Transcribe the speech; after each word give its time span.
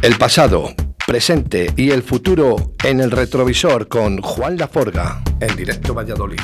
El 0.00 0.16
pasado, 0.16 0.74
presente 1.08 1.72
y 1.76 1.90
el 1.90 2.04
futuro 2.04 2.74
en 2.84 3.00
el 3.00 3.10
retrovisor 3.10 3.88
con 3.88 4.22
Juan 4.22 4.56
Laforga 4.56 5.20
en 5.40 5.56
directo 5.56 5.92
Valladolid. 5.92 6.38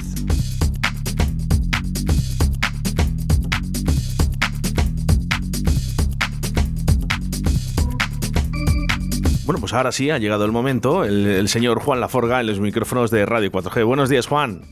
Bueno, 9.47 9.61
pues 9.61 9.73
ahora 9.73 9.93
sí 9.93 10.11
ha 10.11 10.19
llegado 10.19 10.45
el 10.45 10.51
momento. 10.51 11.05
El, 11.05 11.49
señor 11.49 11.79
Juan 11.79 12.01
Laforga 12.01 12.41
en 12.41 12.49
los 12.49 12.59
micrófonos 12.59 13.13
de 13.13 13.25
Radio 13.25 13.53
4G. 13.53 13.87
Buenos 13.87 14.09
días, 14.09 14.27
Juan. 14.27 14.63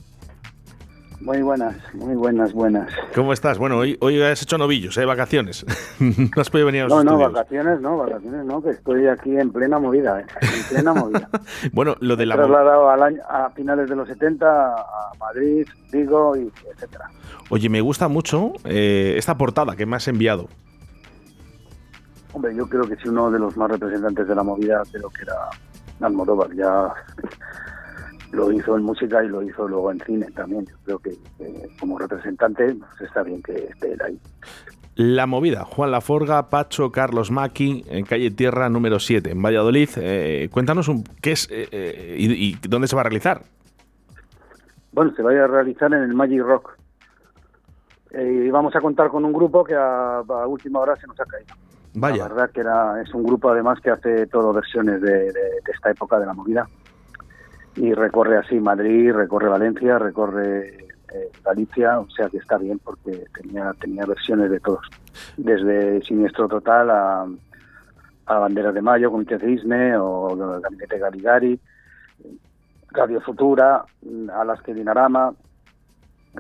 Muy 1.23 1.41
buenas, 1.41 1.77
muy 1.95 2.17
buenas, 2.17 2.53
buenas. 2.53 2.93
¿Cómo 3.15 3.33
estás? 3.33 3.57
Bueno, 3.57 3.79
hoy, 3.79 3.97
hoy 4.01 4.21
has 4.21 4.43
hecho 4.43 4.59
novillos, 4.59 4.99
¿eh? 4.99 5.05
Vacaciones. 5.05 5.65
no 6.01 6.43
has 6.43 6.51
podido 6.51 6.67
venir 6.67 6.83
a 6.83 6.89
los 6.89 7.05
No, 7.05 7.13
no, 7.13 7.31
vacaciones 7.31 7.81
no, 7.81 7.97
vacaciones 7.97 8.45
no, 8.45 8.61
que 8.61 8.71
estoy 8.71 9.07
aquí 9.07 9.37
en 9.37 9.53
plena 9.53 9.79
movida, 9.79 10.21
¿eh? 10.21 10.27
En 10.41 10.65
plena 10.69 10.93
movida. 10.93 11.29
bueno, 11.73 11.95
lo 12.01 12.17
de 12.17 12.27
la... 12.27 12.35
trasladado 12.35 12.91
al 12.91 13.03
año, 13.05 13.21
a 13.29 13.51
finales 13.51 13.89
de 13.89 13.95
los 13.95 14.09
70 14.09 14.47
a 14.47 15.13
Madrid, 15.21 15.65
Vigo 15.93 16.37
y 16.37 16.53
etcétera. 16.73 17.09
Oye, 17.51 17.69
me 17.69 17.81
gusta 17.81 18.09
mucho 18.09 18.55
eh, 18.65 19.15
esta 19.17 19.39
portada 19.39 19.77
que 19.77 19.87
me 19.87 19.95
has 19.95 20.09
enviado. 20.09 20.49
Hombre, 22.33 22.53
yo 22.57 22.69
creo 22.69 22.83
que 22.83 22.97
sí 22.97 23.09
uno 23.09 23.31
de 23.31 23.39
los 23.39 23.57
más 23.57 23.71
representantes 23.71 24.27
de 24.27 24.35
la 24.35 24.43
movida, 24.43 24.83
creo 24.91 25.09
que 25.11 25.23
era 25.23 25.35
Almodóvar, 26.01 26.53
ya 26.57 26.93
lo 28.33 28.51
hizo 28.51 28.77
en 28.77 28.83
música 28.83 29.23
y 29.23 29.29
lo 29.29 29.43
hizo 29.43 29.69
luego 29.69 29.93
en 29.93 30.01
cine 30.01 30.27
también. 30.35 30.67
Yo 30.67 30.77
creo 30.85 30.99
que 30.99 31.11
eh, 31.39 31.69
como 31.79 31.99
representante 31.99 32.75
pues 32.75 33.01
está 33.03 33.23
bien 33.23 33.43
que 33.43 33.53
esté 33.53 33.93
él 33.93 34.03
ahí. 34.03 34.19
La 34.95 35.27
movida, 35.27 35.65
Juan 35.65 35.91
Laforga, 35.91 36.51
Pacho, 36.51 36.91
Carlos 36.91 37.31
Maki, 37.31 37.85
en 37.89 38.05
calle 38.05 38.31
Tierra 38.31 38.69
número 38.69 38.99
7, 38.99 39.31
en 39.31 39.41
Valladolid. 39.41 39.89
Eh, 39.97 40.49
cuéntanos 40.53 40.89
un, 40.89 41.05
qué 41.23 41.33
es 41.33 41.49
eh, 41.51 42.17
y, 42.19 42.57
dónde 42.69 42.89
se 42.89 42.97
va 42.97 43.01
a 43.01 43.05
realizar. 43.05 43.43
Bueno, 44.93 45.15
se 45.15 45.23
va 45.23 45.31
a 45.31 45.47
realizar 45.47 45.93
en 45.95 46.03
el 46.03 46.15
Magic 46.15 46.43
Rock. 46.43 46.77
y 48.13 48.51
vamos 48.51 48.77
a 48.77 48.81
contar 48.81 49.09
con 49.09 49.25
un 49.25 49.33
grupo 49.33 49.65
que 49.65 49.75
a, 49.75 50.23
última 50.47 50.81
hora 50.81 50.97
se 50.97 51.07
nos 51.07 51.19
ha 51.21 51.25
caído. 51.25 51.55
Vaya. 51.95 52.29
La 52.29 52.29
verdad 52.29 52.51
que 52.51 52.61
era, 52.61 53.01
es 53.01 53.13
un 53.15 53.23
grupo 53.23 53.51
además 53.51 53.79
que 53.81 53.91
hace 53.91 54.27
todo 54.27 54.53
versiones 54.53 55.01
de 55.01 55.33
esta 55.73 55.91
época 55.91 56.19
de 56.19 56.27
la 56.27 56.35
movida 56.35 56.67
y 57.77 57.95
recorre 57.95 58.39
así 58.39 58.61
Madrid, 58.61 59.13
recorre 59.13 59.49
Valencia, 59.49 59.99
recorre 59.99 60.69
eh, 61.15 61.31
Galicia, 61.45 62.01
o 62.01 62.09
sea 62.11 62.29
que 62.29 62.39
está 62.39 62.59
bien 62.59 62.79
porque 62.79 63.25
tenía 63.35 63.73
tenía 63.81 64.05
versiones 64.05 64.51
de 64.51 64.61
todos, 64.61 64.87
desde 65.37 66.03
Siniestro 66.03 66.49
Total 66.49 66.91
a, 66.91 67.27
Banderas 68.27 68.73
de 68.73 68.81
Mayo, 68.81 69.11
Comité 69.11 69.39
Cisne 69.39 69.95
o 69.97 70.35
Gabinete 70.61 70.99
Galigari, 70.99 71.61
Radio 72.91 73.21
Futura, 73.21 73.85
Alaska 74.35 74.73
Dinarama, 74.73 75.35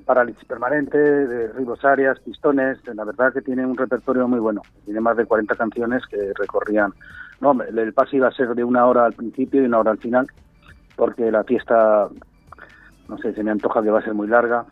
Parálisis 0.06 0.44
Permanente, 0.46 1.48
Ribos 1.48 1.84
Arias, 1.84 2.18
Pistones, 2.20 2.78
la 2.94 3.04
verdad 3.04 3.32
que 3.34 3.42
tiene 3.42 3.66
un 3.66 3.76
repertorio 3.76 4.26
muy 4.26 4.40
bueno, 4.40 4.62
tiene 4.86 5.00
más 5.00 5.18
de 5.18 5.26
40 5.26 5.54
canciones 5.54 6.02
que 6.06 6.32
recorrían, 6.34 6.94
no, 7.40 7.60
el 7.62 7.92
pase 7.92 8.16
iba 8.16 8.28
a 8.28 8.32
ser 8.32 8.54
de 8.54 8.64
una 8.64 8.86
hora 8.86 9.04
al 9.04 9.12
principio 9.12 9.60
y 9.60 9.66
una 9.66 9.80
hora 9.80 9.90
al 9.90 9.98
final, 9.98 10.28
porque 10.96 11.30
la 11.30 11.44
fiesta, 11.44 12.08
no 13.08 13.18
sé, 13.18 13.34
se 13.34 13.42
me 13.42 13.50
antoja 13.50 13.82
que 13.82 13.90
va 13.90 14.00
a 14.00 14.04
ser 14.04 14.14
muy 14.14 14.28
larga. 14.28 14.66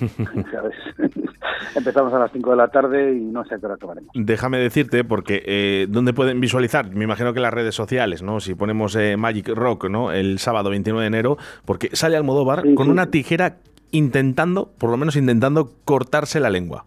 Empezamos 1.74 2.12
a 2.12 2.18
las 2.18 2.32
5 2.32 2.50
de 2.50 2.56
la 2.56 2.68
tarde 2.68 3.14
y 3.14 3.20
no 3.20 3.44
sé 3.44 3.54
a 3.54 3.58
qué 3.58 3.66
hora 3.66 3.74
acabaremos. 3.76 4.10
Déjame 4.14 4.58
decirte, 4.58 5.04
porque 5.04 5.42
eh, 5.46 5.86
¿dónde 5.88 6.12
pueden 6.12 6.40
visualizar? 6.40 6.90
Me 6.90 7.04
imagino 7.04 7.32
que 7.32 7.38
en 7.38 7.44
las 7.44 7.54
redes 7.54 7.74
sociales, 7.74 8.22
¿no? 8.22 8.40
Si 8.40 8.54
ponemos 8.54 8.96
eh, 8.96 9.16
Magic 9.16 9.48
Rock, 9.48 9.88
¿no? 9.88 10.12
El 10.12 10.38
sábado 10.38 10.70
29 10.70 11.02
de 11.02 11.06
enero, 11.06 11.36
porque 11.64 11.90
sale 11.92 12.16
Almodóvar 12.16 12.64
con 12.74 12.90
una 12.90 13.10
tijera 13.10 13.56
intentando, 13.90 14.70
por 14.78 14.90
lo 14.90 14.96
menos 14.96 15.16
intentando, 15.16 15.70
cortarse 15.84 16.40
la 16.40 16.50
lengua. 16.50 16.84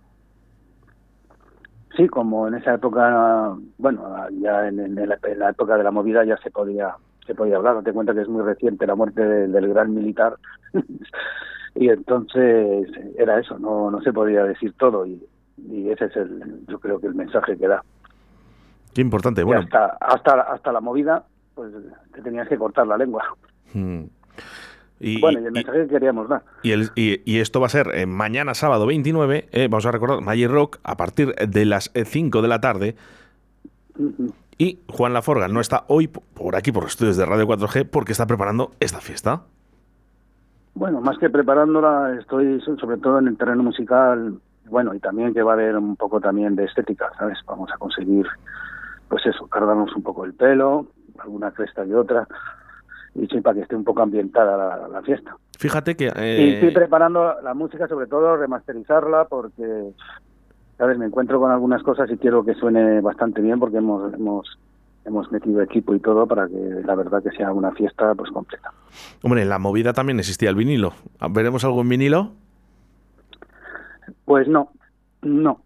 Sí, 1.96 2.08
como 2.08 2.48
en 2.48 2.56
esa 2.56 2.76
época, 2.76 3.56
bueno, 3.78 4.04
ya 4.40 4.68
en 4.68 4.96
la 4.96 5.50
época 5.50 5.78
de 5.78 5.84
la 5.84 5.92
movida 5.92 6.24
ya 6.24 6.38
se 6.38 6.50
podía 6.50 6.96
se 7.30 7.36
podía 7.36 7.58
hablar. 7.58 7.76
Date 7.76 7.94
cuenta 7.94 8.16
que 8.16 8.22
es 8.22 8.28
muy 8.28 8.42
reciente 8.42 8.88
la 8.88 8.96
muerte 8.96 9.24
del, 9.24 9.68
gran 9.70 9.94
militar. 9.94 10.36
y 11.76 11.90
entonces 11.90 12.90
era 13.20 13.40
eso, 13.40 13.60
no, 13.60 13.92
no 13.92 14.02
se 14.02 14.12
podía 14.12 14.44
decir 14.46 14.74
todo. 14.74 15.06
Y, 15.06 15.22
ese 15.90 16.06
es 16.06 16.16
el, 16.16 16.66
yo 16.68 16.80
creo 16.80 17.00
que 17.00 17.06
el 17.06 17.14
mensaje 17.14 17.56
que 17.56 17.68
da. 17.68 17.84
Qué 18.96 19.02
importante, 19.02 19.44
bueno. 19.44 19.62
hasta, 19.62 19.98
hasta, 20.00 20.42
hasta 20.42 20.72
la 20.72 20.82
movida, 20.82 21.26
pues 21.54 21.72
te 22.14 22.22
tenías 22.24 22.48
que 22.48 22.58
cortar 22.58 22.88
la 22.88 22.98
lengua. 22.98 23.24
Hmm. 23.74 24.06
Y, 25.00 25.22
bueno, 25.22 25.40
y 25.40 25.46
el 25.46 25.52
mensaje 25.52 25.84
que 25.84 25.88
queríamos 25.88 26.28
dar. 26.30 26.42
Y, 26.64 26.72
el, 26.72 26.90
y, 26.96 27.40
esto 27.40 27.60
va 27.60 27.68
a 27.68 27.70
ser 27.70 27.92
eh, 27.94 28.08
mañana 28.08 28.56
sábado 28.56 28.88
29, 28.88 29.50
eh, 29.52 29.68
vamos 29.70 29.86
a 29.86 29.92
recordar, 29.92 30.22
Magic 30.22 30.50
Rock, 30.50 30.80
a 30.84 30.98
partir 30.98 31.36
de 31.36 31.66
las 31.66 31.92
5 31.94 32.42
de 32.42 32.48
la 32.48 32.60
tarde. 32.60 32.96
Y 34.62 34.78
Juan 34.90 35.14
Laforga 35.14 35.48
no 35.48 35.62
está 35.62 35.86
hoy 35.88 36.10
por 36.10 36.58
aquí, 36.58 36.74
por 36.74 36.84
los 36.84 36.92
estudios 36.92 37.16
de 37.16 37.26
Radio 37.26 37.48
4G, 37.48 37.90
porque 37.90 38.12
está 38.12 38.28
preparando 38.28 38.72
esta 38.82 39.00
fiesta. 39.00 39.44
Bueno, 40.76 41.00
más 41.00 41.18
que 41.18 41.30
preparándola, 41.30 42.18
estoy 42.20 42.60
sobre 42.62 42.98
todo 42.98 43.20
en 43.20 43.30
el 43.30 43.38
terreno 43.38 43.64
musical, 43.64 44.38
bueno, 44.66 44.94
y 44.94 45.00
también 45.00 45.34
que 45.34 45.44
va 45.44 45.52
a 45.52 45.54
haber 45.54 45.78
un 45.78 45.96
poco 45.96 46.20
también 46.20 46.58
de 46.58 46.66
estética, 46.66 47.10
¿sabes? 47.18 47.38
Vamos 47.46 47.72
a 47.74 47.78
conseguir, 47.78 48.28
pues 49.08 49.26
eso, 49.26 49.48
cargarnos 49.48 49.96
un 49.96 50.04
poco 50.04 50.26
el 50.26 50.34
pelo, 50.34 50.88
alguna 51.20 51.52
cresta 51.52 51.86
y 51.86 51.94
otra, 51.94 52.28
y 53.16 53.28
sí, 53.28 53.40
para 53.40 53.56
que 53.56 53.62
esté 53.62 53.78
un 53.78 53.86
poco 53.86 54.02
ambientada 54.02 54.88
la, 54.90 55.02
fiesta. 55.04 55.38
Fíjate 55.58 55.96
que... 55.96 56.12
Eh... 56.14 56.42
Y 56.42 56.54
estoy 56.56 56.72
preparando 56.72 57.36
la 57.42 57.54
música, 57.54 57.88
sobre 57.88 58.08
todo 58.08 58.36
remasterizarla, 58.36 59.26
porque 59.26 59.94
¿sabes? 60.80 60.98
Me 60.98 61.06
encuentro 61.06 61.40
con 61.40 61.52
algunas 61.52 61.84
cosas 61.84 62.10
y 62.10 62.18
quiero 62.18 62.44
que 62.44 62.56
suene 62.56 63.02
bastante 63.02 63.42
bien 63.42 63.60
porque 63.60 63.78
hemos, 63.78 64.14
hemos, 64.14 64.58
hemos 65.06 65.30
metido 65.30 65.62
equipo 65.62 65.94
y 65.94 66.00
todo 66.00 66.26
para 66.26 66.48
que 66.48 66.56
la 66.86 66.96
verdad 66.96 67.22
que 67.22 67.32
sea 67.32 67.52
una 67.52 67.72
fiesta 67.72 68.16
pues 68.16 68.32
completa. 68.32 68.72
Hombre, 69.22 69.42
en 69.42 69.50
la 69.50 69.60
movida 69.60 69.92
también 69.92 70.20
existía 70.20 70.50
el 70.50 70.56
vinilo. 70.56 70.94
¿Veremos 71.32 71.66
algo 71.66 71.82
en 71.82 71.90
vinilo? 71.90 72.32
Pues 74.24 74.48
no, 74.48 74.72
no. 75.22 75.60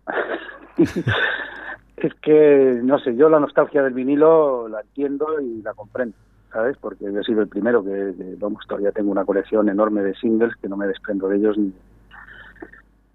es 0.78 2.13
que, 2.16 2.81
no 2.84 2.97
sé, 2.97 3.16
yo 3.16 3.30
la 3.30 3.40
nostalgia 3.40 3.84
del 3.84 3.94
vinilo 3.94 4.68
la 4.68 4.81
entiendo 4.81 5.40
y 5.40 5.62
la 5.62 5.75
comprendo, 5.75 6.18
¿sabes? 6.51 6.75
Porque 6.81 7.06
yo 7.06 7.19
he 7.19 7.24
sido 7.24 7.41
el 7.44 7.50
primero 7.50 7.84
que, 7.84 8.16
que 8.18 8.35
vamos, 8.40 8.66
todavía 8.68 8.91
tengo 8.91 9.12
una 9.12 9.25
colección 9.25 9.69
enorme 9.69 10.01
de 10.01 10.16
singles 10.16 10.56
que 10.59 10.68
no 10.68 10.75
me 10.75 10.88
desprendo 10.88 11.28
de 11.28 11.38
ellos 11.38 11.56
ni, 11.56 11.72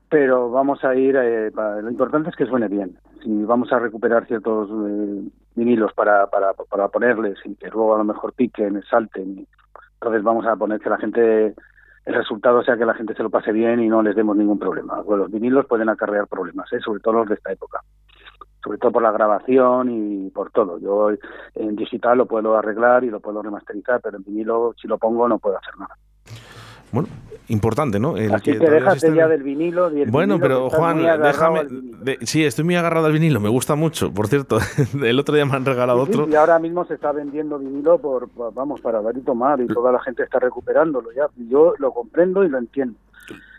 pero 0.09 0.51
vamos 0.51 0.85
a 0.85 0.95
ir, 0.95 1.17
eh, 1.17 1.51
lo 1.51 1.91
importante 1.91 2.31
es 2.31 2.37
que 2.37 2.47
suene 2.47 2.69
bien. 2.69 2.99
Si 3.23 3.45
vamos 3.45 3.73
a 3.73 3.79
recuperar 3.79 4.27
ciertos 4.27 4.69
eh, 4.71 5.29
vinilos 5.55 5.93
para, 5.93 6.27
para, 6.29 6.53
para 6.55 6.89
ponerles 6.89 7.39
y 7.45 7.55
que 7.57 7.69
luego 7.69 7.95
a 7.95 7.99
lo 7.99 8.05
mejor 8.05 8.33
piquen, 8.33 8.83
salten, 8.83 9.47
entonces 9.95 10.23
vamos 10.23 10.47
a 10.47 10.57
poner 10.57 10.81
que 10.81 10.91
la 10.91 10.99
gente, 10.99 11.55
el 12.07 12.15
resultado 12.15 12.63
sea 12.63 12.77
que 12.77 12.87
la 12.87 12.95
gente 12.95 13.15
se 13.15 13.23
lo 13.23 13.31
pase 13.31 13.53
bien 13.53 13.81
y 13.81 13.89
no 13.89 14.03
les 14.03 14.17
demos 14.17 14.37
ningún 14.37 14.59
problema. 14.59 15.03
Bueno, 15.03 15.25
los 15.25 15.33
vinilos 15.33 15.67
pueden 15.67 15.89
acarrear 15.89 16.27
problemas, 16.27 16.73
¿eh? 16.73 16.81
sobre 16.81 17.01
todo 17.01 17.15
los 17.15 17.29
de 17.29 17.35
esta 17.35 17.53
época 17.53 17.81
sobre 18.63 18.79
todo 18.79 18.93
por 18.93 19.03
la 19.03 19.13
grabación 19.13 19.89
y 19.91 20.31
por 20.31 20.51
todo. 20.51 20.79
Yo 20.79 21.11
en 21.55 21.77
digital 21.77 22.19
lo 22.19 22.27
puedo 22.27 22.57
arreglar 22.57 23.05
y 23.05 23.09
lo 23.11 23.21
puedo 23.21 23.41
remasterizar, 23.41 24.01
pero 24.03 24.17
en 24.17 24.25
vinilo 24.25 24.75
si 24.81 24.89
lo 24.89 24.99
pongo 24.99 25.29
no 25.29 25.39
puedo 25.39 25.57
hacer 25.57 25.79
nada. 25.79 25.97
Bueno, 26.93 27.09
importante, 27.49 27.99
¿no? 27.99 28.17
El 28.17 28.35
Así 28.35 28.53
que, 28.53 28.59
déjate 28.59 29.15
ya 29.15 29.29
del 29.29 29.43
vinilo. 29.43 29.91
bueno, 30.09 30.39
pero 30.39 30.71
Juan, 30.71 31.03
déjame. 31.23 31.67
sí, 32.23 32.45
estoy 32.45 32.65
muy 32.65 32.77
agarrado 32.77 33.07
al 33.07 33.13
vinilo, 33.13 33.41
me 33.41 33.49
gusta 33.49 33.75
mucho. 33.75 34.13
Por 34.13 34.29
cierto, 34.29 34.59
el 35.03 35.19
otro 35.19 35.35
día 35.35 35.45
me 35.47 35.55
han 35.55 35.65
regalado 35.65 36.01
otro. 36.01 36.29
y 36.29 36.35
ahora 36.35 36.59
mismo 36.59 36.85
se 36.85 36.95
está 36.95 37.13
vendiendo 37.13 37.59
vinilo 37.59 37.99
por, 37.99 38.29
vamos, 38.55 38.81
para 38.81 39.03
dar 39.03 39.17
y 39.17 39.21
tomar, 39.21 39.61
y 39.61 39.67
toda 39.67 39.93
la 39.93 40.01
gente 40.01 40.23
está 40.23 40.39
recuperándolo 40.39 41.11
ya. 41.13 41.29
Yo 41.49 41.75
lo 41.79 41.93
comprendo 41.93 42.45
y 42.45 42.49
lo 42.49 42.59
entiendo. 42.59 42.99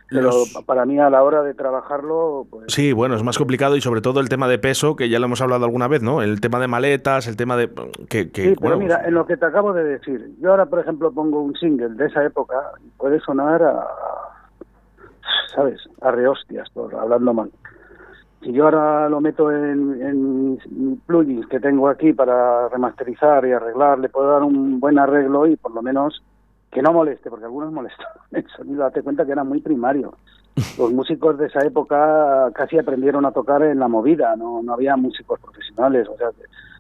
Pero 0.10 0.32
para 0.66 0.86
mí 0.86 1.00
a 1.00 1.10
la 1.10 1.24
hora 1.24 1.44
de 1.44 1.54
trabajarlo... 1.54 2.48
Pues... 2.50 2.66
Sí, 2.68 2.94
bueno, 2.94 3.16
es 3.16 3.24
más 3.24 3.38
complicado 3.38 3.76
y 3.76 3.82
sobre 3.82 4.02
todo 4.02 4.20
el 4.20 4.30
tema 4.30 4.48
de 4.48 4.58
peso, 4.58 4.96
que 4.96 5.10
ya 5.10 5.20
lo 5.20 5.26
hemos 5.26 5.42
hablado 5.42 5.66
alguna 5.66 5.88
vez, 5.88 6.02
¿no? 6.02 6.22
El 6.22 6.42
tema 6.42 6.60
de 6.60 6.68
maletas, 6.68 7.28
el 7.28 7.38
tema 7.38 7.56
de... 7.56 7.70
Que, 8.10 8.30
sí, 8.34 8.56
pero 8.60 8.78
mira, 8.78 9.06
en 9.06 9.14
lo 9.14 9.26
que 9.26 9.38
te 9.38 9.46
acabo 9.46 9.72
de 9.74 9.84
decir, 9.84 10.32
yo 10.42 10.52
ahora, 10.52 10.66
por 10.66 10.80
ejemplo, 10.80 11.12
pongo 11.12 11.42
un 11.42 11.56
single 11.56 11.90
de 11.90 12.08
esa 12.08 12.26
época 12.26 12.56
y 12.84 12.90
puede 12.98 13.20
sonar 13.20 13.62
a... 13.62 13.86
¿Sabes? 15.54 15.80
A 16.02 16.12
rehostias, 16.12 16.70
por 16.72 16.94
hablando 16.96 17.34
mal. 17.34 17.52
Si 18.42 18.54
yo 18.54 18.66
ahora 18.66 19.10
lo 19.10 19.20
meto 19.20 19.52
en, 19.52 20.02
en 20.02 21.02
plugins 21.06 21.46
que 21.48 21.60
tengo 21.60 21.90
aquí 21.90 22.14
para 22.14 22.70
remasterizar 22.70 23.46
y 23.46 23.52
arreglar, 23.52 24.00
le 24.00 24.10
puedo 24.10 24.32
dar 24.32 24.44
un 24.44 24.80
buen 24.80 24.98
arreglo 24.98 25.46
y 25.46 25.56
por 25.56 25.74
lo 25.74 25.82
menos 25.82 26.24
que 26.72 26.82
no 26.82 26.94
moleste, 26.94 27.30
porque 27.30 27.46
algunos 27.46 27.72
molestan 27.72 28.08
el 28.32 28.48
sonido, 28.50 28.84
date 28.84 29.04
cuenta 29.04 29.26
que 29.26 29.32
era 29.32 29.44
muy 29.44 29.62
primario. 29.62 30.16
Los 30.78 30.92
músicos 30.92 31.38
de 31.38 31.48
esa 31.48 31.66
época 31.66 32.52
casi 32.54 32.78
aprendieron 32.78 33.26
a 33.26 33.32
tocar 33.32 33.64
en 33.64 33.80
la 33.80 33.88
movida, 33.88 34.36
no, 34.36 34.62
no 34.62 34.74
había 34.74 34.98
músicos 34.98 35.40
profesionales, 35.40 36.08
o 36.10 36.18
sea, 36.18 36.32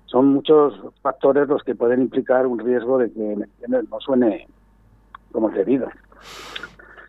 son 0.05 0.27
muchos 0.33 0.73
factores 1.01 1.47
los 1.47 1.63
que 1.63 1.75
pueden 1.75 2.01
implicar 2.01 2.45
un 2.45 2.59
riesgo 2.59 2.97
de 2.97 3.11
que 3.11 3.37
no 3.67 3.99
suene 3.99 4.47
como 5.31 5.49
debido. 5.49 5.87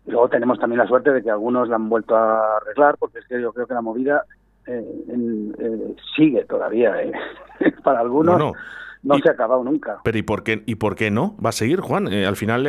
Y 0.05 0.11
luego 0.11 0.29
tenemos 0.29 0.59
también 0.59 0.79
la 0.79 0.87
suerte 0.87 1.11
de 1.11 1.21
que 1.21 1.29
algunos 1.29 1.67
la 1.67 1.75
han 1.75 1.89
vuelto 1.89 2.15
a 2.15 2.57
arreglar, 2.57 2.95
porque 2.97 3.19
es 3.19 3.27
que 3.27 3.41
yo 3.41 3.51
creo 3.53 3.67
que 3.67 3.73
la 3.73 3.81
movida 3.81 4.25
eh, 4.67 5.03
eh, 5.09 5.95
sigue 6.15 6.45
todavía. 6.45 7.01
¿eh? 7.01 7.11
Para 7.83 7.99
algunos 7.99 8.39
no, 8.39 8.53
se 9.03 9.29
ha 9.29 9.31
acabado 9.31 9.63
nunca. 9.63 9.99
Pero 10.03 10.17
¿y 10.17 10.21
por 10.21 10.43
qué, 10.43 10.63
y 10.65 10.75
por 10.75 10.95
qué 10.95 11.11
no? 11.11 11.35
¿Va 11.43 11.49
a 11.49 11.53
seguir, 11.53 11.81
Juan? 11.81 12.07
al 12.07 12.35
final, 12.35 12.67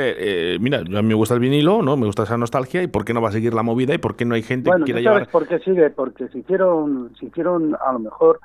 mira, 0.61 0.79
a 0.79 1.03
mí 1.03 1.09
me 1.09 1.15
gusta 1.15 1.35
el 1.35 1.41
vinilo, 1.41 1.83
¿no? 1.83 1.97
Me 1.97 2.07
gusta 2.07 2.23
esa 2.23 2.37
nostalgia. 2.37 2.83
¿Y 2.83 2.87
por 2.87 3.05
qué 3.05 3.15
no 3.15 3.21
va 3.21 3.29
a 3.29 3.33
seguir 3.33 3.55
la 3.55 3.63
movida? 3.63 3.95
¿Y 3.95 3.99
por 3.99 4.17
qué 4.17 4.25
no 4.25 4.35
hay 4.35 4.43
gente 4.43 4.71
que 4.71 4.85
quiera 4.85 5.01
llevar...? 5.01 5.29
por 5.29 5.47
qué 5.47 5.59
sigue? 5.59 5.91
Porque 5.91 6.29
se 6.29 6.39
hicieron, 6.39 7.15
se 7.19 7.27
hicieron 7.27 7.77
a 7.87 7.93
lo 7.93 7.99
mejor 7.99 8.41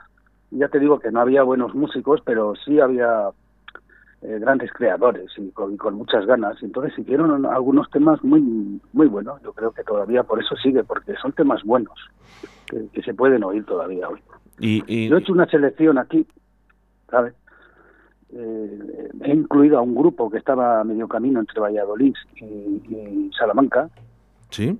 ya 0.51 0.67
te 0.69 0.79
digo 0.79 0.99
que 0.99 1.11
no 1.11 1.21
había 1.21 1.43
buenos 1.43 1.75
músicos, 1.75 2.21
pero 2.25 2.53
sí 2.55 2.79
había 2.79 3.29
eh, 4.21 4.37
grandes 4.39 4.71
creadores 4.71 5.29
y 5.37 5.51
con, 5.51 5.77
muchas 5.95 6.25
ganas. 6.25 6.61
Entonces 6.61 6.97
hicieron 6.97 7.45
algunos 7.45 7.89
temas 7.89 8.23
muy 8.23 8.79
muy 8.93 9.07
buenos. 9.07 9.41
Yo 9.41 9.53
creo 9.53 9.71
que 9.71 9.83
todavía 9.83 10.23
por 10.23 10.41
eso 10.41 10.55
sigue, 10.55 10.83
porque 10.83 11.15
son 11.21 11.33
temas 11.33 11.63
buenos 11.63 11.97
que, 12.67 13.01
se 13.01 13.13
pueden 13.13 13.43
oír 13.43 13.65
todavía 13.65 14.07
hoy. 14.09 14.21
Y, 14.59 15.07
Yo 15.07 15.17
he 15.17 15.19
hecho 15.19 15.33
una 15.33 15.45
selección 15.47 15.97
aquí, 15.97 16.25
¿sabes? 17.09 17.33
Eh, 18.33 19.09
he 19.21 19.31
incluido 19.31 19.77
a 19.77 19.81
un 19.81 19.95
grupo 19.95 20.29
que 20.29 20.37
estaba 20.37 20.81
a 20.81 20.83
medio 20.83 21.07
camino 21.07 21.39
entre 21.39 21.59
Valladolid 21.59 22.13
y, 22.35 23.31
Salamanca. 23.37 23.89
Sí. 24.49 24.77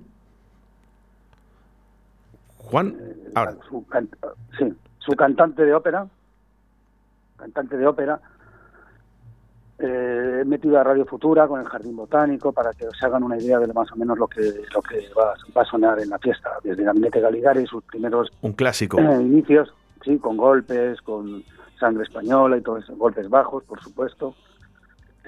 Juan, 2.58 2.94
eh, 3.00 4.06
sí, 4.58 4.74
su 4.98 5.12
cantante 5.12 5.64
de 5.64 5.74
ópera, 5.74 6.06
cantante 7.38 7.78
de 7.78 7.86
ópera, 7.86 8.20
eh, 9.78 10.40
he 10.42 10.44
metido 10.44 10.78
a 10.78 10.84
Radio 10.84 11.06
Futura 11.06 11.46
con 11.46 11.60
el 11.60 11.66
Jardín 11.66 11.96
Botánico 11.96 12.52
para 12.52 12.72
que 12.72 12.86
se 12.98 13.06
hagan 13.06 13.22
una 13.22 13.38
idea 13.38 13.58
de 13.58 13.72
más 13.72 13.90
o 13.92 13.96
menos 13.96 14.18
lo 14.18 14.26
que 14.26 14.42
lo 14.74 14.82
que 14.82 15.08
va, 15.16 15.62
a 15.62 15.64
sonar 15.64 16.00
en 16.00 16.10
la 16.10 16.18
fiesta, 16.18 16.50
desde 16.62 16.82
Gabinete 16.82 17.20
Galigari, 17.20 17.64
sus 17.66 17.82
primeros 17.84 18.30
un 18.42 18.52
clásico 18.52 19.00
inicios, 19.20 19.72
sí, 20.04 20.18
con 20.18 20.36
golpes, 20.36 21.00
con 21.00 21.42
sangre 21.78 22.04
española 22.04 22.56
y 22.56 22.62
todos 22.62 22.84
esos 22.84 22.98
golpes 22.98 23.28
bajos, 23.28 23.64
por 23.64 23.80
supuesto. 23.82 24.34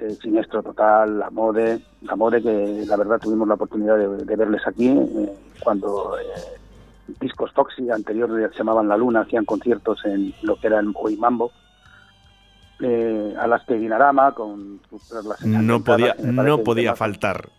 Eh, 0.01 0.17
Siniestro 0.21 0.63
Total, 0.63 1.19
La 1.19 1.31
Mode, 1.31 1.81
La 2.03 2.17
Mode 2.17 2.43
que 2.43 2.85
la 2.87 2.97
verdad 2.97 3.21
tuvimos 3.21 3.47
la 3.47 3.55
oportunidad 3.55 3.99
de, 3.99 4.37
verles 4.37 4.63
aquí 4.67 4.89
eh, 4.89 5.33
cuando 5.63 6.17
discos 7.21 7.53
Foxy, 7.53 7.91
anterior 7.91 8.31
se 8.51 8.59
llamaban 8.59 8.89
La 8.89 8.97
Luna, 8.97 9.21
hacían 9.21 9.45
conciertos 9.45 10.03
en 10.07 10.35
lo 10.43 10.59
que 10.59 10.69
era 10.69 10.81
el 10.81 10.93
Hoy 10.95 11.17
Mambo. 11.17 11.53
Eh, 12.83 13.35
a 13.39 13.47
las 13.47 13.67
Dinarama 13.67 14.33
con 14.33 14.81
no 15.45 15.85
podía 15.85 16.15
no 16.19 16.65
podía 16.65 16.97
faltar 16.97 17.51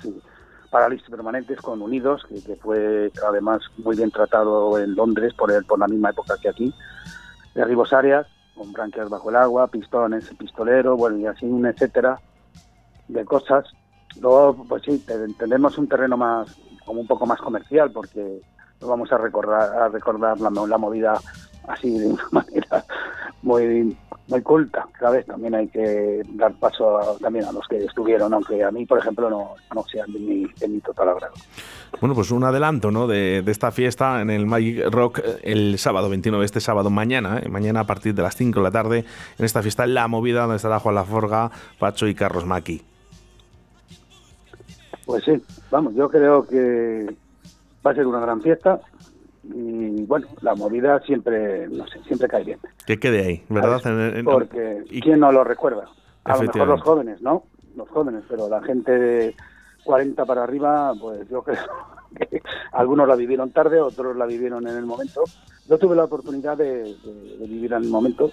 sí. 0.00 0.22
parálisis 0.70 1.10
permanentes 1.10 1.60
con 1.60 1.82
Unidos 1.82 2.24
que, 2.28 2.54
fue 2.54 3.10
además 3.26 3.60
muy 3.78 3.96
bien 3.96 4.12
tratado 4.12 4.78
en 4.78 4.94
Londres 4.94 5.34
por 5.34 5.50
el, 5.50 5.64
por 5.64 5.80
la 5.80 5.88
misma 5.88 6.10
época 6.10 6.36
que 6.40 6.48
aquí 6.48 6.72
de 7.54 7.64
Ribos 7.64 7.92
Arias 7.92 8.26
con 8.54 8.72
branquias 8.72 9.08
bajo 9.08 9.30
el 9.30 9.36
agua 9.36 9.68
pistones 9.68 10.28
pistolero 10.38 10.96
bueno 10.96 11.18
y 11.18 11.26
así 11.26 11.46
un 11.46 11.66
etcétera 11.66 12.20
de 13.08 13.24
cosas. 13.24 13.64
Luego 14.20 14.64
pues 14.68 14.82
sí 14.84 15.04
tenemos 15.38 15.78
un 15.78 15.88
terreno 15.88 16.16
más 16.16 16.56
como 16.84 17.00
un 17.00 17.06
poco 17.06 17.26
más 17.26 17.40
comercial 17.40 17.90
porque 17.92 18.40
no 18.80 18.88
vamos 18.88 19.12
a 19.12 19.18
recordar 19.18 19.72
a 19.74 19.88
recordar 19.88 20.40
la, 20.40 20.50
la 20.50 20.78
movida 20.78 21.18
así 21.68 21.98
de 21.98 22.06
una 22.08 22.24
manera 22.32 22.84
muy 23.42 23.96
muy 24.30 24.42
culta, 24.42 24.86
¿sabes? 24.98 25.26
También 25.26 25.54
hay 25.54 25.68
que 25.68 26.22
dar 26.34 26.54
paso 26.54 27.18
también 27.20 27.44
a 27.44 27.52
los 27.52 27.66
que 27.68 27.84
estuvieron, 27.84 28.32
aunque 28.32 28.62
a 28.62 28.70
mí, 28.70 28.86
por 28.86 28.98
ejemplo, 28.98 29.28
no, 29.28 29.54
no 29.74 29.84
sean 29.84 30.12
de 30.12 30.18
mi, 30.18 30.46
de 30.58 30.68
mi 30.68 30.80
total 30.80 31.10
agrado. 31.10 31.34
Bueno, 32.00 32.14
pues 32.14 32.30
un 32.30 32.44
adelanto 32.44 32.90
¿no? 32.90 33.06
de, 33.06 33.42
de, 33.42 33.50
esta 33.52 33.72
fiesta 33.72 34.22
en 34.22 34.30
el 34.30 34.46
Magic 34.46 34.86
Rock 34.90 35.18
eh, 35.18 35.40
el 35.42 35.78
sábado 35.78 36.08
29, 36.08 36.44
este 36.44 36.60
sábado 36.60 36.88
mañana, 36.88 37.40
¿eh? 37.40 37.48
mañana 37.48 37.80
a 37.80 37.84
partir 37.84 38.14
de 38.14 38.22
las 38.22 38.36
5 38.36 38.60
de 38.60 38.62
la 38.62 38.70
tarde, 38.70 39.04
en 39.38 39.44
esta 39.44 39.62
fiesta 39.62 39.86
La 39.86 40.06
Movida, 40.06 40.42
donde 40.42 40.56
estará 40.56 40.78
Juan 40.78 40.94
Laforga, 40.94 41.50
Pacho 41.78 42.06
y 42.06 42.14
Carlos 42.14 42.46
Maki. 42.46 42.82
Pues 45.04 45.24
sí, 45.24 45.42
vamos, 45.70 45.94
yo 45.94 46.08
creo 46.08 46.46
que 46.46 47.12
va 47.84 47.90
a 47.90 47.94
ser 47.94 48.06
una 48.06 48.20
gran 48.20 48.40
fiesta 48.40 48.80
y 49.52 50.04
bueno, 50.04 50.26
la 50.42 50.54
movida 50.54 51.00
siempre, 51.00 51.68
no 51.68 51.86
sé, 51.88 52.00
siempre 52.06 52.28
cae 52.28 52.44
bien. 52.44 52.58
Que 52.86 52.98
quede 52.98 53.24
ahí, 53.24 53.44
¿verdad? 53.48 53.80
Porque 54.24 54.84
¿quién 55.02 55.20
no 55.20 55.32
lo 55.32 55.44
recuerda? 55.44 55.88
A 56.24 56.36
lo 56.36 56.42
mejor 56.42 56.68
los 56.68 56.82
jóvenes, 56.82 57.20
¿no? 57.22 57.44
Los 57.76 57.88
jóvenes, 57.88 58.24
pero 58.28 58.48
la 58.48 58.62
gente 58.62 58.92
de 58.92 59.34
40 59.84 60.24
para 60.24 60.44
arriba, 60.44 60.92
pues 61.00 61.28
yo 61.28 61.42
creo 61.44 61.58
que 62.18 62.42
algunos 62.72 63.08
la 63.08 63.16
vivieron 63.16 63.50
tarde, 63.50 63.80
otros 63.80 64.16
la 64.16 64.26
vivieron 64.26 64.66
en 64.68 64.76
el 64.76 64.86
momento. 64.86 65.24
Yo 65.68 65.78
tuve 65.78 65.96
la 65.96 66.04
oportunidad 66.04 66.56
de, 66.56 66.96
vivir 67.40 67.72
en 67.72 67.84
el 67.84 67.90
momento, 67.90 68.30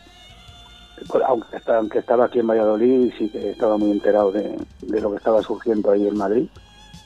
aunque, 1.25 1.57
aunque 1.67 1.99
estaba 1.99 2.25
aquí 2.25 2.39
en 2.39 2.47
Valladolid, 2.47 3.13
sí 3.17 3.29
que 3.29 3.51
estaba 3.51 3.77
muy 3.77 3.91
enterado 3.91 4.31
de, 4.31 4.57
lo 4.81 5.11
que 5.11 5.17
estaba 5.17 5.41
surgiendo 5.41 5.91
ahí 5.91 6.07
en 6.07 6.17
Madrid. 6.17 6.49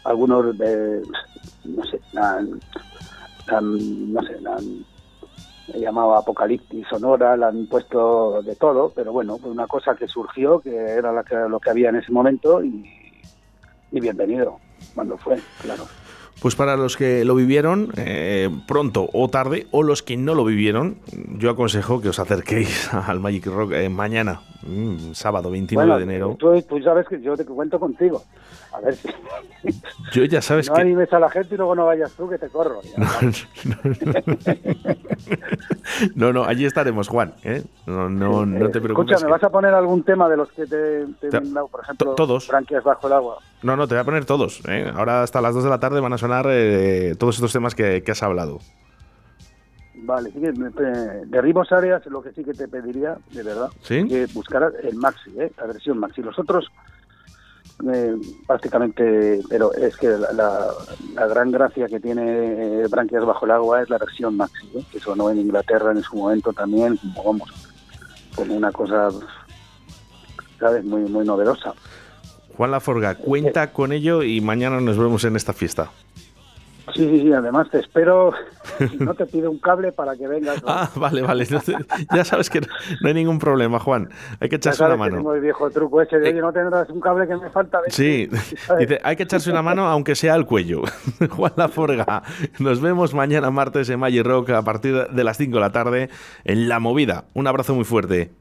Algunos, 0.03 0.55
eh, 0.59 1.01
no 1.65 1.83
sé, 1.85 1.99
no 3.59 4.21
sé, 4.23 4.39
la 4.41 4.55
han 4.55 4.85
llamado 5.73 6.15
Apocalipsis 6.15 6.87
Sonora, 6.89 7.35
la 7.37 7.47
han 7.47 7.67
puesto 7.67 8.41
de 8.43 8.55
todo, 8.55 8.91
pero 8.95 9.11
bueno, 9.11 9.37
fue 9.37 9.51
una 9.51 9.67
cosa 9.67 9.95
que 9.95 10.07
surgió, 10.07 10.59
que 10.59 10.75
era 10.75 11.11
lo 11.47 11.59
que 11.59 11.69
había 11.69 11.89
en 11.89 11.97
ese 11.97 12.11
momento 12.11 12.63
y, 12.63 12.83
y 13.91 13.99
bienvenido 13.99 14.59
cuando 14.95 15.17
fue, 15.17 15.39
claro. 15.61 15.85
Pues 16.41 16.55
para 16.55 16.75
los 16.75 16.97
que 16.97 17.23
lo 17.23 17.35
vivieron 17.35 17.91
eh, 17.97 18.49
pronto 18.67 19.07
o 19.13 19.29
tarde, 19.29 19.67
o 19.69 19.83
los 19.83 20.01
que 20.01 20.17
no 20.17 20.33
lo 20.33 20.43
vivieron, 20.43 20.97
yo 21.37 21.51
aconsejo 21.51 22.01
que 22.01 22.09
os 22.09 22.17
acerquéis 22.17 22.91
al 23.07 23.19
Magic 23.19 23.45
Rock 23.45 23.73
eh, 23.73 23.89
mañana, 23.89 24.41
mm, 24.63 25.13
sábado 25.13 25.51
29 25.51 25.97
de 25.97 26.03
enero. 26.03 26.37
Tú, 26.39 26.63
sabes 26.83 27.07
que 27.07 27.21
yo 27.21 27.35
te 27.35 27.45
cuento 27.45 27.79
contigo. 27.79 28.23
A 28.73 28.79
ver 28.79 28.95
si. 28.95 29.09
Yo 30.13 30.23
ya 30.25 30.41
sabes 30.41 30.69
no 30.69 30.75
que. 30.75 30.81
No 30.81 30.87
animes 30.87 31.11
a 31.11 31.19
la 31.19 31.29
gente 31.29 31.55
y 31.55 31.57
luego 31.57 31.75
no 31.75 31.85
vayas 31.85 32.13
tú, 32.13 32.29
que 32.29 32.37
te 32.37 32.47
corro. 32.47 32.79
no, 36.15 36.31
no, 36.31 36.45
allí 36.45 36.65
estaremos, 36.65 37.09
Juan. 37.09 37.33
¿eh? 37.43 37.63
No, 37.85 38.09
no, 38.09 38.45
no 38.45 38.69
te 38.69 38.79
preocupes. 38.79 39.11
Escucha, 39.11 39.25
¿me 39.25 39.31
vas 39.31 39.43
a 39.43 39.49
poner 39.49 39.73
algún 39.73 40.03
tema 40.03 40.29
de 40.29 40.37
los 40.37 40.49
que 40.53 40.65
te, 40.65 41.05
te, 41.19 41.29
dado? 41.29 41.67
Por 41.67 41.81
ejemplo, 41.81 42.15
todos. 42.15 42.47
Branquias 42.47 42.83
bajo 42.83 43.07
el 43.07 43.13
agua. 43.13 43.39
No, 43.61 43.75
no, 43.75 43.87
te 43.87 43.95
voy 43.95 44.01
a 44.01 44.05
poner 44.05 44.25
todos. 44.25 44.61
Ahora 44.95 45.21
hasta 45.21 45.41
las 45.41 45.53
2 45.53 45.63
de 45.63 45.69
la 45.69 45.79
tarde 45.79 45.99
van 45.99 46.13
a 46.13 46.17
sonar 46.17 46.47
eh, 46.49 47.15
todos 47.17 47.35
estos 47.35 47.53
temas 47.53 47.75
que, 47.75 48.03
has 48.07 48.23
hablado. 48.23 48.59
Vale, 50.03 50.31
sí 50.31 50.39
que 50.39 50.51
de 50.51 51.41
Ribos 51.41 51.71
Áreas 51.71 52.03
lo 52.07 52.23
que 52.23 52.31
sí 52.31 52.43
que 52.43 52.53
te 52.53 52.67
pediría, 52.67 53.17
de 53.31 53.43
verdad, 53.43 53.69
que 53.87 54.27
buscaras 54.33 54.73
el 54.83 54.95
Maxi, 54.95 55.29
¿eh? 55.39 55.51
la 55.57 55.67
versión 55.67 55.99
Maxi. 55.99 56.23
Los 56.23 56.39
otros 56.39 56.71
eh, 57.93 58.15
prácticamente, 58.47 59.41
pero 59.47 59.71
es 59.73 59.95
que 59.97 60.07
la, 60.07 60.71
gran 61.27 61.51
gracia 61.51 61.87
que 61.87 61.99
tiene 61.99 62.87
Branquias 62.87 63.25
bajo 63.25 63.45
el 63.45 63.51
agua 63.51 63.83
es 63.83 63.89
la 63.91 63.99
versión 63.99 64.37
Maxi, 64.37 64.67
¿eh? 64.75 64.83
que 64.91 64.99
sonó 64.99 65.29
en 65.29 65.39
Inglaterra 65.39 65.91
en 65.91 66.01
su 66.01 66.15
momento 66.15 66.51
también, 66.51 66.97
como 66.97 67.23
vamos, 67.23 67.77
como 68.35 68.55
una 68.55 68.71
cosa, 68.71 69.09
¿sabes?, 70.59 70.83
muy, 70.83 71.01
muy 71.01 71.25
novedosa. 71.25 71.75
Juan 72.57 72.71
Laforga, 72.71 73.15
cuenta 73.15 73.71
con 73.71 73.91
ello 73.91 74.23
y 74.23 74.41
mañana 74.41 74.81
nos 74.81 74.97
vemos 74.97 75.23
en 75.25 75.35
esta 75.35 75.53
fiesta. 75.53 75.91
Sí, 76.93 77.07
sí, 77.07 77.21
sí, 77.21 77.31
además 77.31 77.69
te 77.69 77.79
espero, 77.79 78.33
no 78.99 79.13
te 79.13 79.25
pido 79.25 79.49
un 79.49 79.59
cable 79.59 79.91
para 79.91 80.15
que 80.15 80.27
vengas. 80.27 80.61
Ah, 80.65 80.89
vale, 80.95 81.21
vale, 81.21 81.45
ya 82.13 82.25
sabes 82.25 82.49
que 82.49 82.59
no 82.59 83.07
hay 83.07 83.13
ningún 83.13 83.39
problema, 83.39 83.79
Juan, 83.79 84.09
hay 84.39 84.49
que 84.49 84.55
echarse 84.57 84.83
una 84.83 84.97
mano. 84.97 85.17
tengo 85.17 85.33
el 85.33 85.41
viejo 85.41 85.69
truco 85.69 86.01
ese 86.01 86.17
de, 86.19 86.29
eh, 86.29 86.33
no 86.33 86.51
tendrás 86.51 86.89
un 86.89 86.99
cable 86.99 87.27
que 87.27 87.35
me 87.37 87.49
falta. 87.49 87.79
Sí, 87.87 88.27
dice, 88.79 88.99
hay 89.03 89.15
que 89.15 89.23
echarse 89.23 89.49
una 89.51 89.61
mano 89.61 89.87
aunque 89.87 90.15
sea 90.15 90.33
al 90.33 90.45
cuello. 90.45 90.81
Juan 91.29 91.53
Laforga, 91.55 92.23
nos 92.59 92.81
vemos 92.81 93.13
mañana 93.13 93.51
martes 93.51 93.89
en 93.89 93.99
Magic 93.99 94.25
Rock 94.25 94.49
a 94.49 94.63
partir 94.63 95.07
de 95.07 95.23
las 95.23 95.37
5 95.37 95.55
de 95.55 95.61
la 95.61 95.71
tarde 95.71 96.09
en 96.43 96.67
La 96.67 96.79
Movida. 96.79 97.25
Un 97.33 97.47
abrazo 97.47 97.75
muy 97.75 97.85
fuerte. 97.85 98.31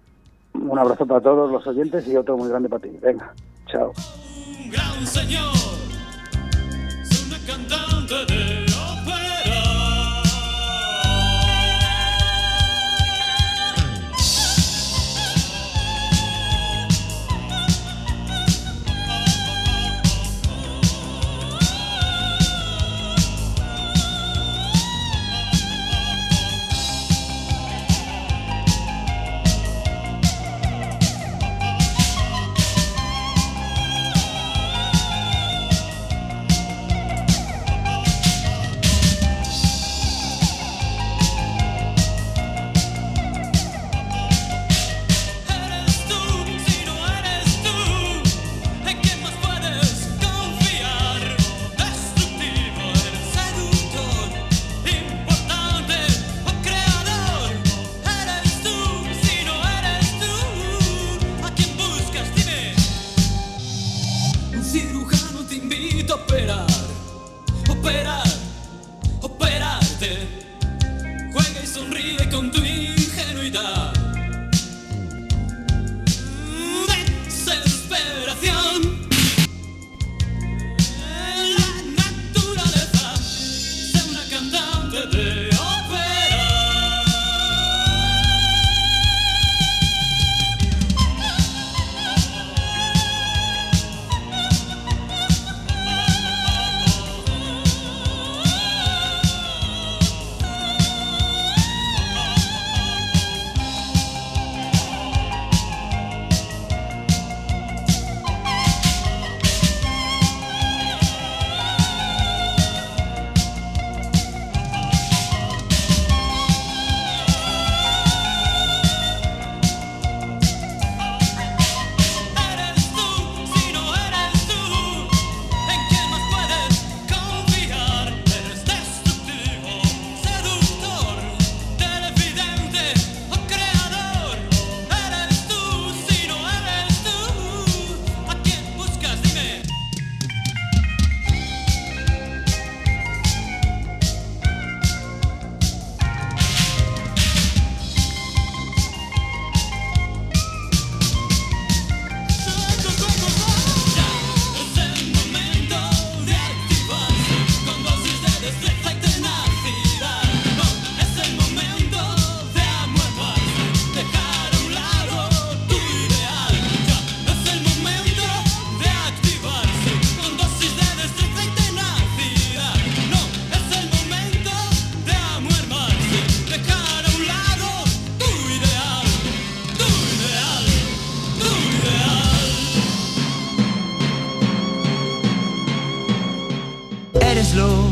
Un 0.54 0.78
abrazo 0.78 1.06
para 1.06 1.20
todos 1.20 1.50
los 1.52 1.64
oyentes 1.66 2.08
y 2.08 2.16
otro 2.16 2.36
muy 2.36 2.48
grande 2.48 2.68
para 2.68 2.82
ti. 2.82 2.90
Venga, 3.00 3.32
chao. 3.66 3.92
gran 4.72 5.06
señor, 5.06 5.52
una 7.26 7.38
cantante 7.46 7.99
de 8.10 8.59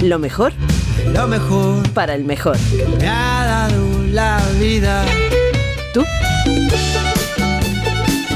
Lo 0.08 0.18
mejor. 0.18 0.54
Lo 1.12 1.28
mejor. 1.28 1.86
Para 1.90 2.14
el 2.14 2.24
mejor. 2.24 2.56
Me 2.98 3.06
ha 3.06 3.44
dado 3.44 4.06
la 4.06 4.40
vida. 4.58 5.04
¿Tú? 5.92 6.02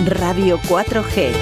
Radio 0.05 0.61
4G. 0.69 1.33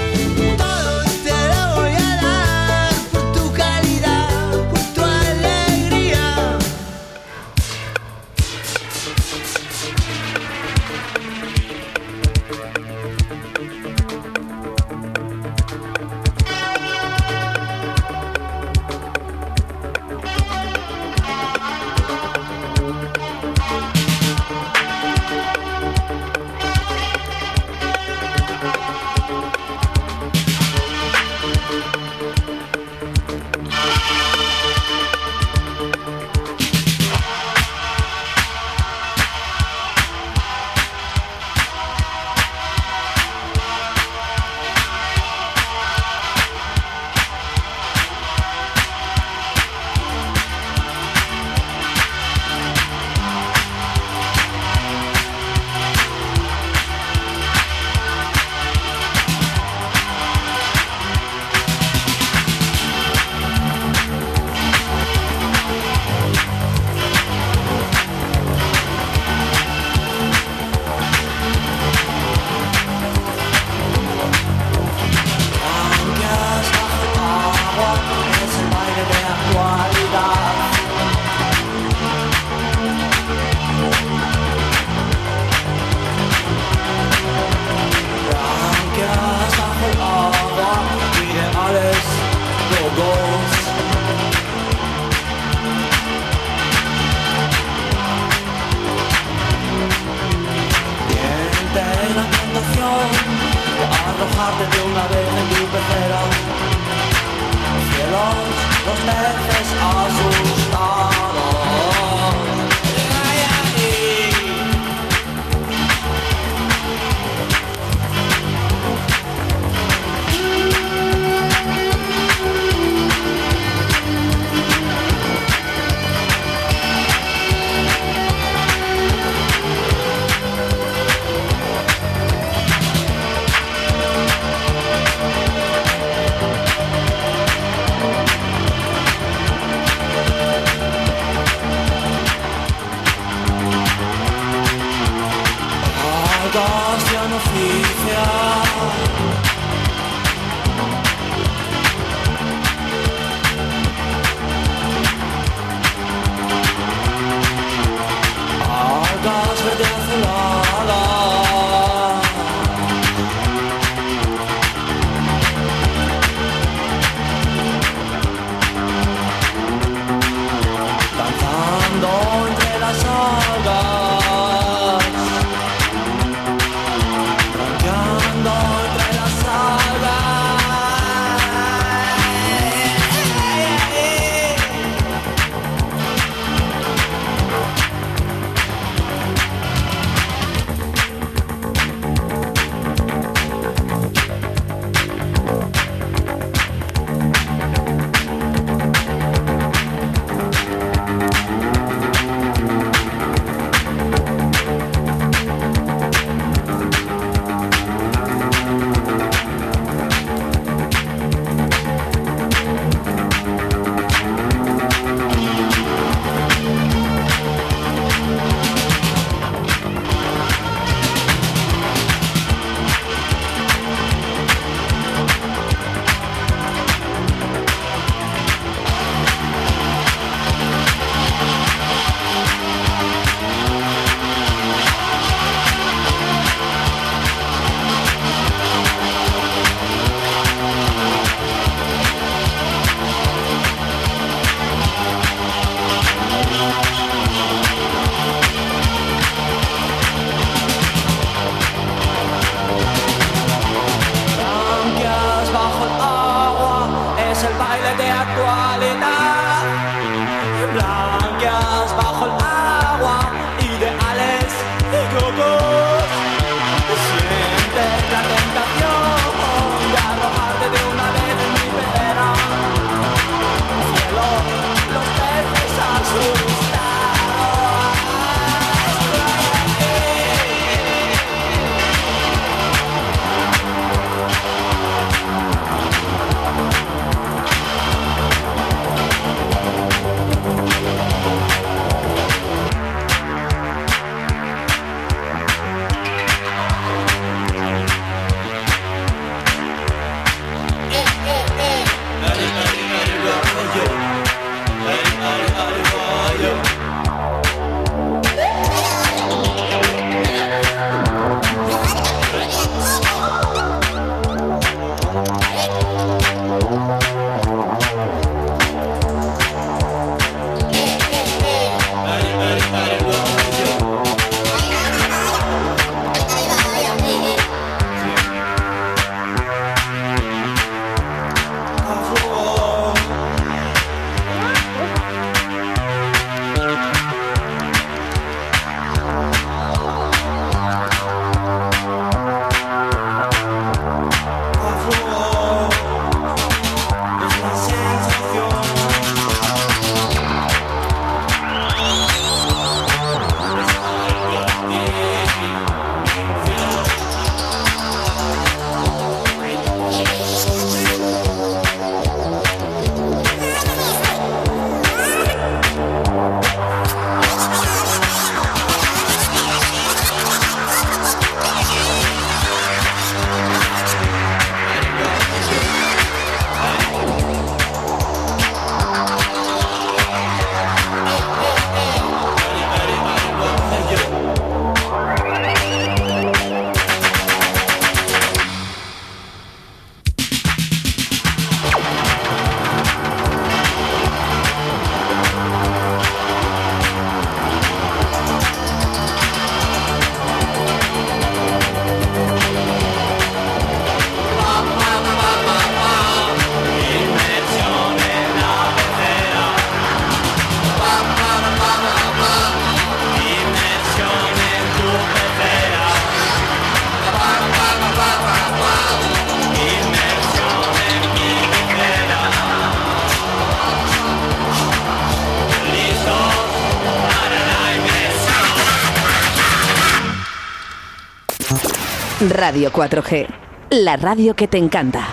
Radio 432.41 432.71
4G, 432.71 433.27
la 433.69 433.97
radio 433.97 434.35
que 434.35 434.47
te 434.47 434.57
encanta. 434.57 435.05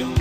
Un 0.00 0.11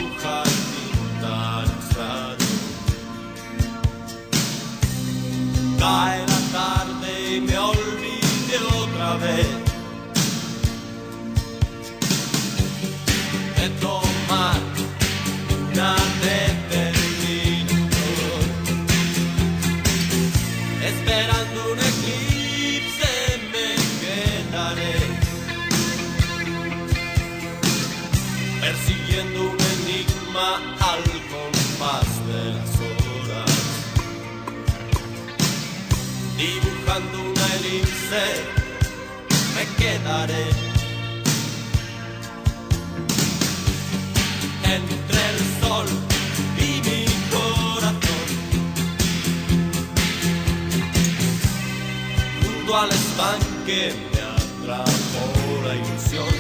al 52.82 52.90
estanque 52.90 53.94
me 54.12 54.22
atrapó 54.22 55.26
la 55.66 55.76
ilusión. 55.76 56.34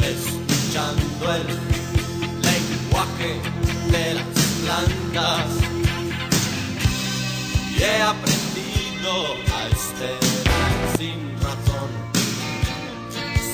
Escuchando 0.00 1.34
el 1.34 1.46
lenguaje 2.48 3.40
de 3.90 4.14
las 4.14 4.26
plantas 4.62 5.48
y 7.70 7.82
he 7.82 8.02
aprendido 8.02 9.12
a 9.54 9.71
sin 10.98 11.34
razón. 11.40 11.90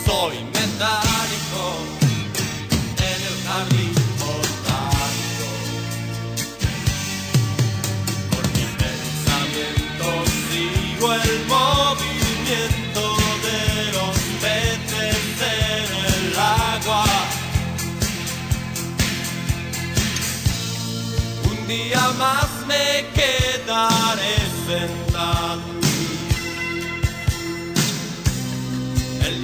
Soy 0.07 0.37
metálico 0.45 1.63
en 2.99 3.19
el 3.29 3.37
jardín 3.47 3.98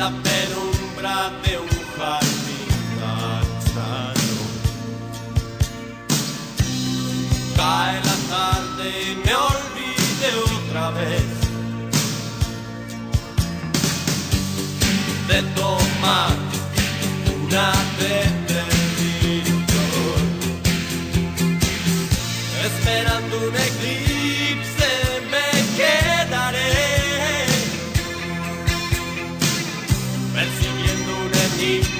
la 0.05 0.11
penumbra 0.11 1.17
de 1.43 1.53
un 1.59 1.69
jardín 1.97 2.71
extraño. 3.55 4.39
Cae 7.57 7.97
la 8.09 8.17
tarde 8.35 8.87
y 9.03 9.05
me 9.25 9.35
olvide 9.51 10.29
otra 10.57 10.85
vez 10.91 11.29
de 15.29 15.39
tomar 15.61 16.35
una 17.35 17.69
determinación. 17.99 20.25
Esperando 22.69 23.35
un 23.49 23.57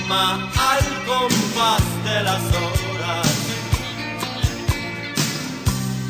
enigma 0.05 0.51
al 0.57 1.07
compás 1.07 1.83
de 2.05 2.23
las 2.23 2.43
horas. 2.43 3.27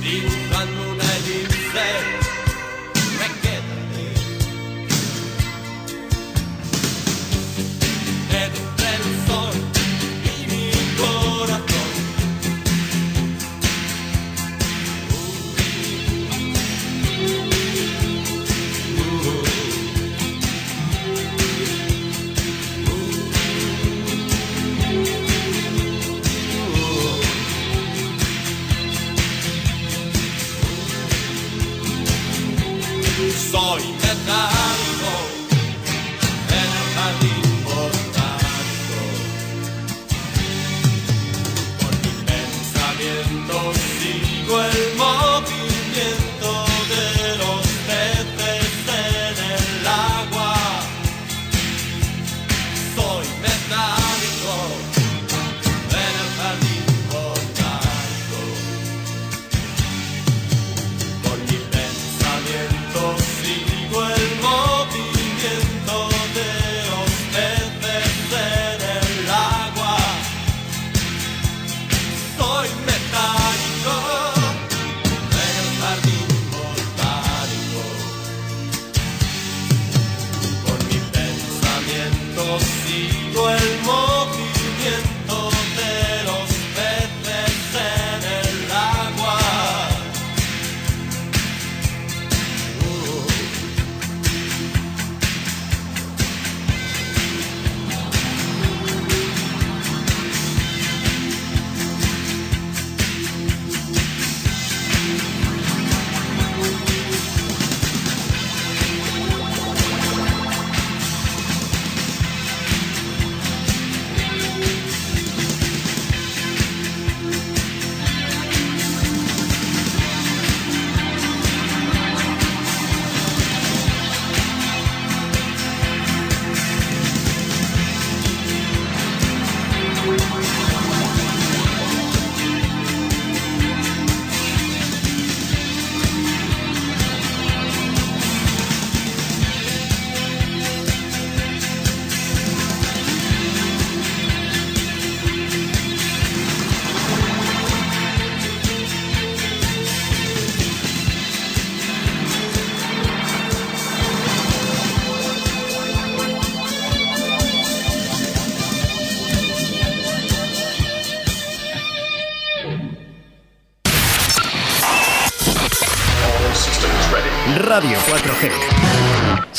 Dibujando 0.00 0.93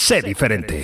Sé 0.05 0.21
diferente. 0.21 0.83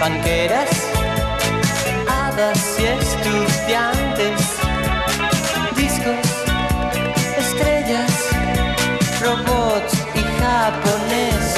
banqueras, 0.00 0.70
hadas 2.08 2.76
y 2.78 2.84
estudiantes, 2.86 4.40
discos, 5.76 6.26
estrellas, 7.36 8.10
robots 9.22 9.92
y 10.14 10.22
japoneses. 10.40 11.49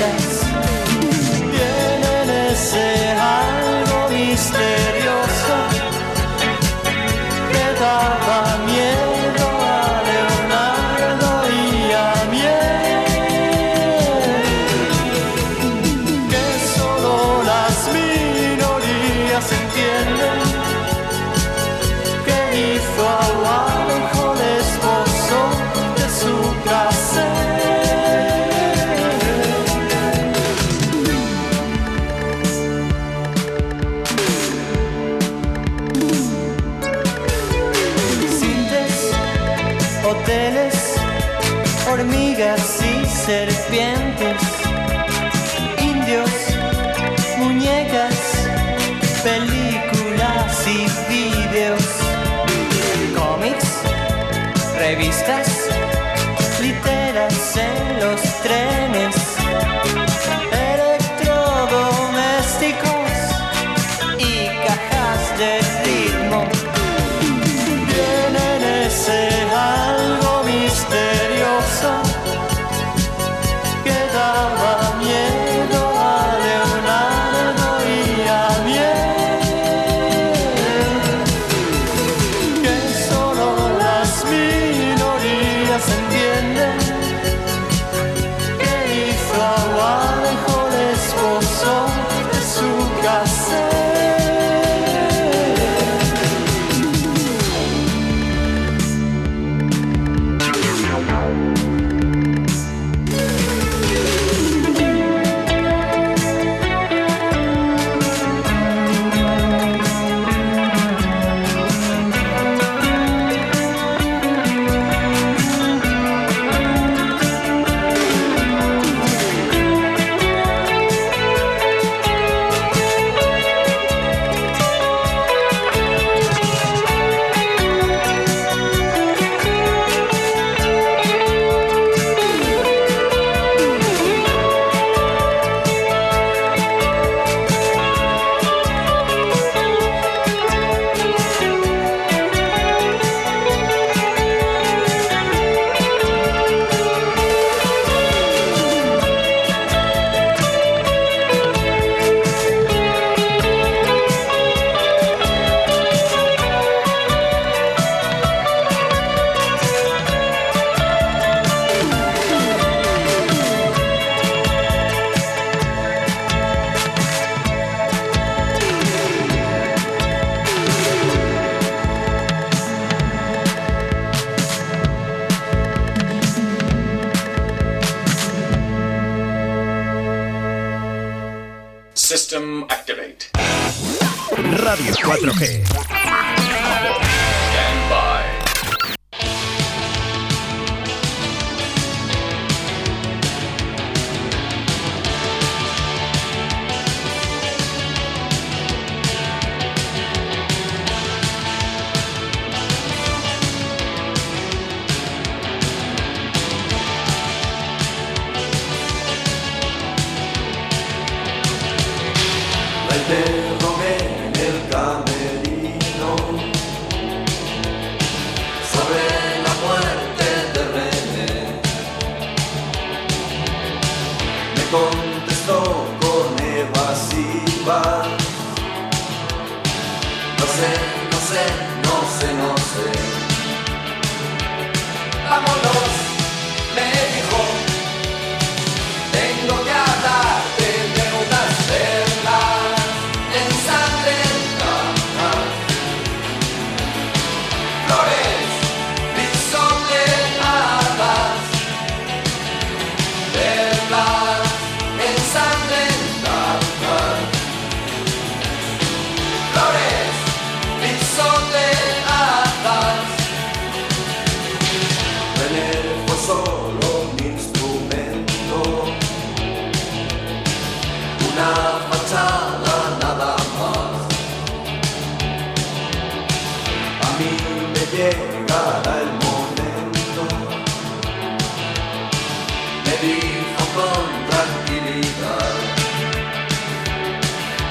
arrepientes 43.72 44.51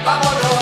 Vamos 0.03 0.60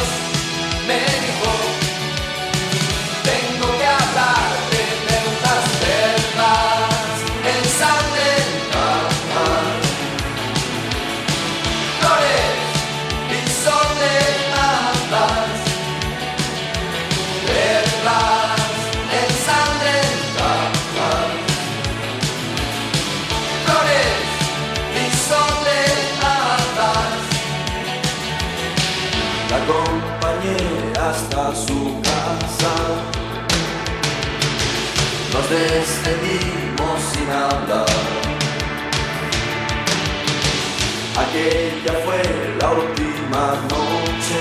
aquella 41.30 41.94
fue 42.06 42.22
la 42.60 42.72
última 42.72 43.62
noche. 43.70 44.40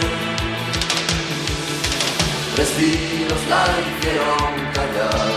Respiros 2.56 3.46
la 3.48 3.64
hicieron 3.84 4.72
callar. 4.72 5.28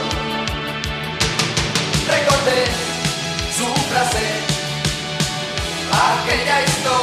Recordé 2.08 2.66
su 3.58 3.68
frase, 3.90 4.26
aquella 5.92 6.64
historia. 6.64 7.01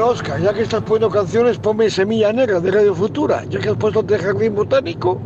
Oscar, 0.00 0.40
ya 0.40 0.54
que 0.54 0.62
estás 0.62 0.82
poniendo 0.82 1.10
canciones, 1.10 1.58
ponme 1.58 1.90
Semilla 1.90 2.32
Negra 2.32 2.60
de 2.60 2.70
Radio 2.70 2.94
Futura. 2.94 3.44
Ya 3.44 3.58
que 3.58 3.70
has 3.70 3.76
puesto 3.76 4.02
de 4.02 4.18
Jardín 4.18 4.54
Botánico, 4.54 5.20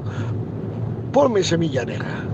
ponme 1.13 1.43
Semilla 1.43 1.85
Negra. 1.85 2.32